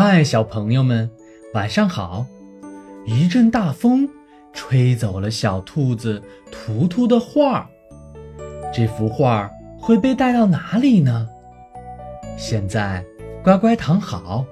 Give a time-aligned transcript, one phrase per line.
[0.00, 1.10] 嗨，小朋友们，
[1.54, 2.24] 晚上好！
[3.04, 4.08] 一阵大风
[4.52, 6.22] 吹走了小兔子
[6.52, 7.68] 图图的画，
[8.72, 11.28] 这幅画会被带到哪里呢？
[12.36, 13.04] 现在，
[13.42, 14.46] 乖乖躺好，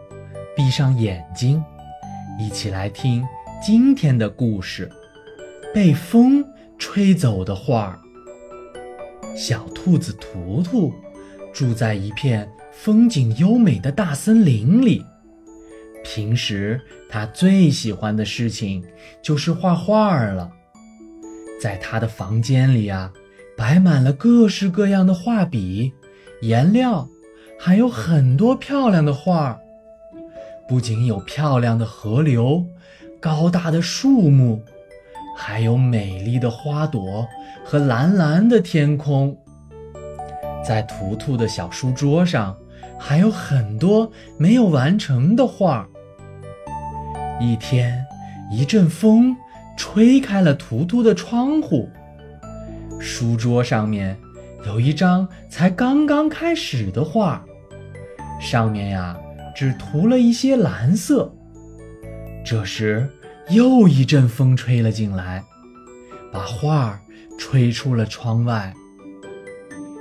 [0.56, 1.62] 闭上眼睛，
[2.40, 3.24] 一起来听
[3.64, 4.90] 今天的故事：
[5.72, 6.44] 被风
[6.76, 7.96] 吹走的画。
[9.36, 10.92] 小兔子图图
[11.52, 15.04] 住在一片风景优美的大森林里。
[16.06, 18.82] 平时他最喜欢的事情
[19.20, 20.48] 就是画画了。
[21.60, 23.12] 在他的房间里啊，
[23.56, 25.92] 摆满了各式各样的画笔、
[26.42, 27.08] 颜料，
[27.58, 29.58] 还有很多漂亮的画。
[30.68, 32.64] 不仅有漂亮的河流、
[33.20, 34.62] 高大的树木，
[35.36, 37.26] 还有美丽的花朵
[37.64, 39.36] 和蓝蓝的天空。
[40.64, 42.56] 在图图的小书桌上，
[42.98, 45.88] 还有很多没有完成的画。
[47.38, 48.04] 一天，
[48.50, 49.36] 一阵风
[49.76, 51.88] 吹开了图图的窗户。
[52.98, 54.16] 书桌上面
[54.64, 57.44] 有一张才刚刚开始的画，
[58.40, 59.14] 上面呀
[59.54, 61.30] 只涂了一些蓝色。
[62.44, 63.08] 这时，
[63.50, 65.44] 又一阵风吹了进来，
[66.32, 66.98] 把画
[67.38, 68.72] 吹出了窗外。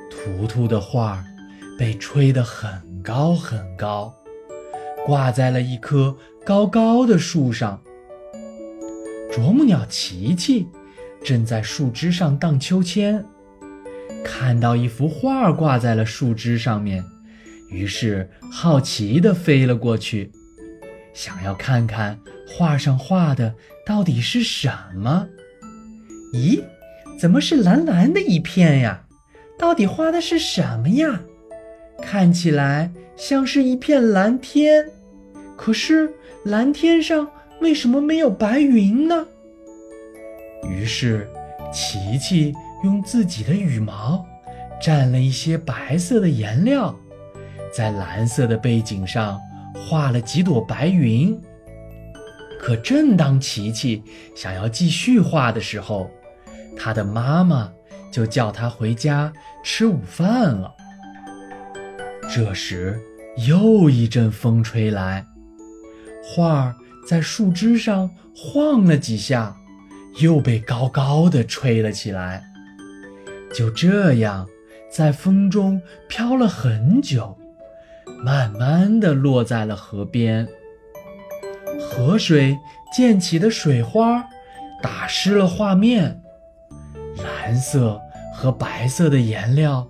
[0.09, 1.23] 图图的画
[1.77, 4.13] 被吹得很高很高，
[5.05, 6.15] 挂在了一棵。
[6.45, 7.81] 高高的树上，
[9.31, 10.67] 啄木鸟琪琪
[11.23, 13.25] 正在树枝上荡秋千，
[14.23, 17.03] 看到一幅画挂在了树枝上面，
[17.71, 20.31] 于是好奇地飞了过去，
[21.15, 25.27] 想要看看画上画的到底是什么。
[26.31, 26.61] 咦，
[27.19, 29.07] 怎么是蓝蓝的一片呀？
[29.57, 31.21] 到底画的是什么呀？
[32.03, 34.85] 看起来像是一片蓝天，
[35.57, 36.13] 可是。
[36.45, 37.27] 蓝天上
[37.59, 39.25] 为什么没有白云呢？
[40.69, 41.27] 于是，
[41.73, 42.53] 琪琪
[42.83, 44.23] 用自己的羽毛
[44.79, 46.95] 蘸了一些白色的颜料，
[47.73, 49.41] 在蓝色的背景上
[49.73, 51.35] 画了几朵白云。
[52.59, 54.03] 可正当琪琪
[54.35, 56.11] 想要继续画的时候，
[56.77, 57.73] 他的妈妈
[58.11, 60.71] 就叫他回家吃午饭了。
[62.31, 62.99] 这时，
[63.47, 65.25] 又一阵风吹来。
[66.27, 66.75] 画儿
[67.07, 69.55] 在树枝上晃了几下，
[70.19, 72.43] 又被高高的吹了起来。
[73.53, 74.47] 就这样，
[74.91, 77.37] 在风中飘了很久，
[78.23, 80.47] 慢慢的落在了河边。
[81.79, 82.57] 河水
[82.93, 84.25] 溅起的水花，
[84.81, 86.21] 打湿了画面。
[87.23, 88.01] 蓝色
[88.33, 89.87] 和白色的颜料，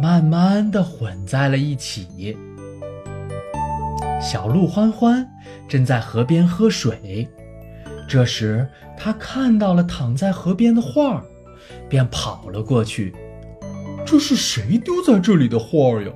[0.00, 2.36] 慢慢的混在了一起。
[4.20, 5.26] 小鹿欢欢
[5.68, 7.28] 正在河边喝水，
[8.08, 11.24] 这时他看到了躺在河边的画儿，
[11.88, 13.14] 便跑了过去。
[14.04, 16.12] 这是谁丢在这里的画儿呀？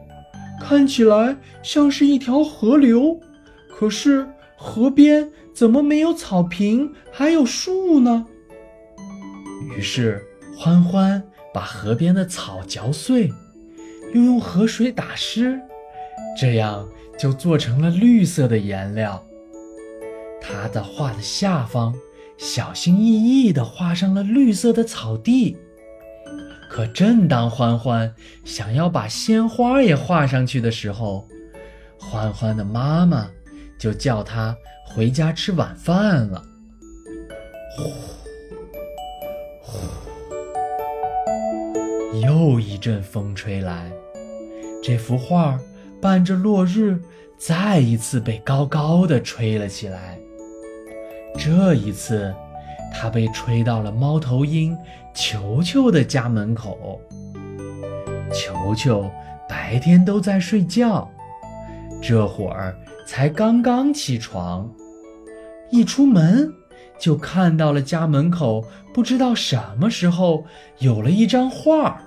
[0.60, 3.20] 看起来像是一条河流，
[3.68, 8.26] 可是河边怎么没有草坪，还有树呢？
[9.76, 10.22] 于是
[10.56, 11.22] 欢欢
[11.54, 13.32] 把河边的草嚼碎，
[14.12, 15.60] 又用河水打湿，
[16.36, 16.88] 这样。
[17.18, 19.24] 就做成了绿色的颜料。
[20.40, 21.94] 他的画的下方，
[22.36, 25.56] 小心翼翼地画上了绿色的草地。
[26.68, 28.12] 可正当欢欢
[28.44, 31.28] 想要把鲜花也画上去的时候，
[32.00, 33.30] 欢欢的妈妈
[33.78, 36.42] 就叫他回家吃晚饭了。
[37.76, 37.84] 呼，
[39.60, 39.78] 呼，
[42.20, 43.92] 又一阵风吹来，
[44.82, 45.56] 这幅画。
[46.02, 47.00] 伴着落日，
[47.38, 50.18] 再一次被高高的吹了起来。
[51.38, 52.34] 这一次，
[52.92, 54.76] 它被吹到了猫头鹰
[55.14, 57.00] 球球的家门口。
[58.32, 59.08] 球球
[59.48, 61.08] 白天都在睡觉，
[62.02, 62.76] 这会儿
[63.06, 64.68] 才刚刚起床，
[65.70, 66.52] 一出门
[66.98, 70.44] 就看到了家门口，不知道什么时候
[70.78, 72.02] 有了一张画。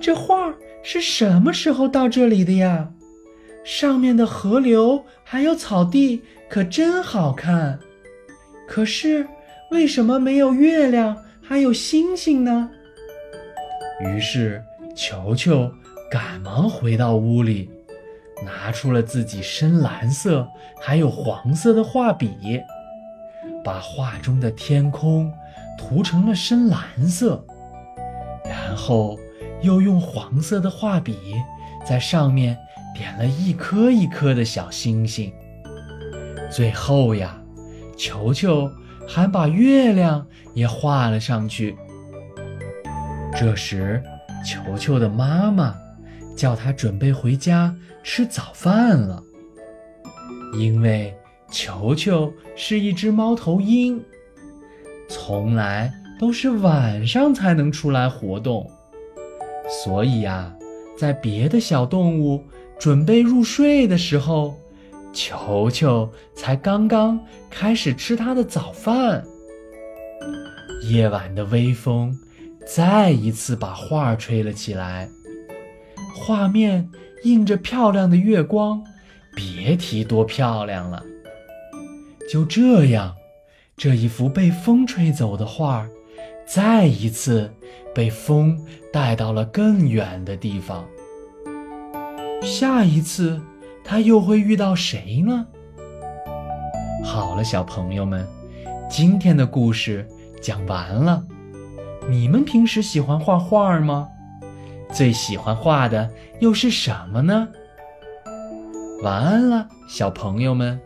[0.00, 0.54] 这画。
[0.82, 2.90] 是什么时候到这里的呀？
[3.64, 7.78] 上面的河流还有草地可真好看。
[8.66, 9.26] 可是
[9.70, 12.68] 为什么没有月亮还有星星呢？
[14.00, 14.60] 于是
[14.96, 15.70] 球球
[16.10, 17.70] 赶忙回到屋里，
[18.44, 20.48] 拿出了自己深蓝色
[20.80, 22.60] 还有黄色的画笔，
[23.62, 25.32] 把画中的天空
[25.78, 27.44] 涂成了深蓝色，
[28.44, 29.16] 然后。
[29.62, 31.16] 又用黄色的画笔
[31.86, 32.56] 在上面
[32.94, 35.32] 点了一颗一颗的小星星。
[36.50, 37.40] 最后呀，
[37.96, 38.70] 球球
[39.08, 41.76] 还把月亮也画了上去。
[43.34, 44.02] 这时，
[44.44, 45.74] 球球的妈妈
[46.36, 49.22] 叫他准备回家吃早饭了，
[50.58, 51.14] 因为
[51.50, 54.02] 球球是一只猫头鹰，
[55.08, 58.70] 从来都是晚上才能出来活动，
[59.68, 60.54] 所以呀，
[60.98, 62.44] 在别的小动物
[62.78, 64.54] 准备入睡的时候，
[65.12, 67.18] 球球才刚刚
[67.50, 69.24] 开始吃它的早饭。
[70.90, 72.16] 夜晚的微风。
[72.64, 75.08] 再一次把画吹了起来，
[76.14, 76.88] 画面
[77.24, 78.80] 映着漂亮的月光，
[79.34, 81.02] 别提多漂亮了。
[82.30, 83.16] 就这样，
[83.76, 85.90] 这一幅被风吹走的画儿，
[86.46, 87.50] 再一次
[87.94, 88.58] 被风
[88.92, 90.84] 带到了更远的地方。
[92.42, 93.40] 下一次，
[93.84, 95.46] 他又会遇到谁呢？
[97.04, 98.26] 好了，小朋友们，
[98.90, 100.06] 今天的故事
[100.40, 101.22] 讲完了。
[102.08, 104.08] 你们平时喜欢画画吗？
[104.92, 106.10] 最喜欢画的
[106.40, 107.48] 又是什么呢？
[109.02, 110.80] 晚安了，小朋友们。